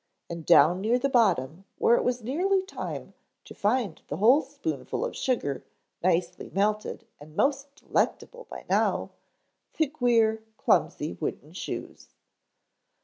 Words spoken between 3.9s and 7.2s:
the whole spoonful of sugar, nicely melted